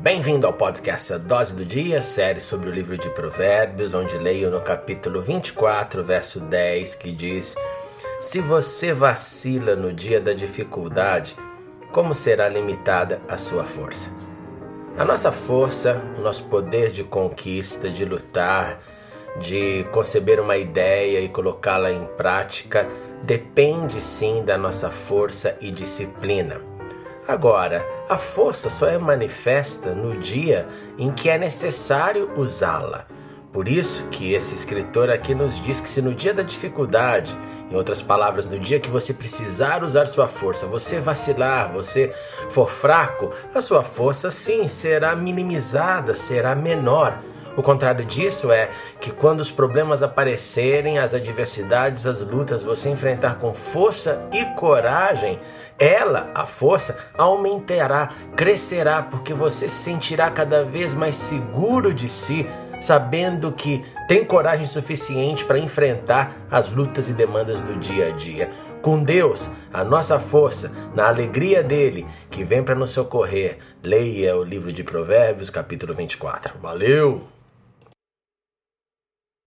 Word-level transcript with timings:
Bem-vindo 0.00 0.46
ao 0.46 0.52
podcast 0.52 1.12
A 1.12 1.18
Dose 1.18 1.56
do 1.56 1.64
Dia, 1.64 2.00
série 2.00 2.38
sobre 2.38 2.70
o 2.70 2.72
livro 2.72 2.96
de 2.96 3.10
Provérbios, 3.10 3.94
onde 3.94 4.16
leio 4.16 4.48
no 4.48 4.60
capítulo 4.60 5.20
24, 5.20 6.04
verso 6.04 6.38
10, 6.38 6.94
que 6.94 7.10
diz: 7.10 7.56
Se 8.20 8.40
você 8.40 8.92
vacila 8.92 9.74
no 9.74 9.92
dia 9.92 10.20
da 10.20 10.32
dificuldade, 10.32 11.34
como 11.90 12.14
será 12.14 12.48
limitada 12.48 13.20
a 13.28 13.36
sua 13.36 13.64
força? 13.64 14.16
A 14.96 15.04
nossa 15.04 15.32
força, 15.32 16.00
o 16.16 16.22
nosso 16.22 16.44
poder 16.44 16.92
de 16.92 17.02
conquista, 17.02 17.90
de 17.90 18.04
lutar, 18.04 18.78
de 19.40 19.84
conceber 19.90 20.38
uma 20.38 20.56
ideia 20.56 21.18
e 21.18 21.28
colocá-la 21.28 21.90
em 21.90 22.06
prática, 22.16 22.86
depende 23.24 24.00
sim 24.00 24.44
da 24.44 24.56
nossa 24.56 24.92
força 24.92 25.58
e 25.60 25.72
disciplina. 25.72 26.77
Agora, 27.28 27.86
a 28.08 28.16
força 28.16 28.70
só 28.70 28.88
é 28.88 28.96
manifesta 28.96 29.94
no 29.94 30.16
dia 30.16 30.66
em 30.96 31.12
que 31.12 31.28
é 31.28 31.36
necessário 31.36 32.32
usá-la. 32.34 33.04
Por 33.52 33.68
isso 33.68 34.08
que 34.08 34.32
esse 34.32 34.54
escritor 34.54 35.10
aqui 35.10 35.34
nos 35.34 35.60
diz 35.60 35.78
que 35.78 35.90
se 35.90 36.00
no 36.00 36.14
dia 36.14 36.32
da 36.32 36.42
dificuldade, 36.42 37.36
em 37.70 37.76
outras 37.76 38.00
palavras, 38.00 38.46
no 38.46 38.58
dia 38.58 38.80
que 38.80 38.88
você 38.88 39.12
precisar 39.12 39.84
usar 39.84 40.06
sua 40.06 40.26
força, 40.26 40.66
você 40.66 41.00
vacilar, 41.00 41.70
você 41.70 42.10
for 42.48 42.70
fraco, 42.70 43.30
a 43.54 43.60
sua 43.60 43.84
força 43.84 44.30
sim 44.30 44.66
será 44.66 45.14
minimizada, 45.14 46.14
será 46.14 46.54
menor. 46.54 47.18
O 47.58 47.62
contrário 47.62 48.04
disso 48.04 48.52
é 48.52 48.70
que 49.00 49.10
quando 49.10 49.40
os 49.40 49.50
problemas 49.50 50.00
aparecerem, 50.00 51.00
as 51.00 51.12
adversidades, 51.12 52.06
as 52.06 52.20
lutas, 52.20 52.62
você 52.62 52.88
enfrentar 52.88 53.40
com 53.40 53.52
força 53.52 54.28
e 54.32 54.44
coragem, 54.54 55.40
ela, 55.76 56.30
a 56.36 56.46
força, 56.46 56.96
aumentará, 57.18 58.10
crescerá, 58.36 59.02
porque 59.02 59.34
você 59.34 59.68
se 59.68 59.74
sentirá 59.74 60.30
cada 60.30 60.62
vez 60.62 60.94
mais 60.94 61.16
seguro 61.16 61.92
de 61.92 62.08
si, 62.08 62.46
sabendo 62.80 63.50
que 63.50 63.84
tem 64.06 64.24
coragem 64.24 64.68
suficiente 64.68 65.44
para 65.44 65.58
enfrentar 65.58 66.32
as 66.48 66.70
lutas 66.70 67.08
e 67.08 67.12
demandas 67.12 67.60
do 67.60 67.76
dia 67.76 68.06
a 68.06 68.10
dia. 68.12 68.50
Com 68.80 69.02
Deus, 69.02 69.50
a 69.72 69.82
nossa 69.82 70.20
força, 70.20 70.72
na 70.94 71.08
alegria 71.08 71.60
dele, 71.60 72.06
que 72.30 72.44
vem 72.44 72.62
para 72.62 72.76
nos 72.76 72.90
socorrer. 72.90 73.58
Leia 73.82 74.36
o 74.36 74.44
livro 74.44 74.72
de 74.72 74.84
Provérbios, 74.84 75.50
capítulo 75.50 75.92
24. 75.92 76.54
Valeu! 76.62 77.37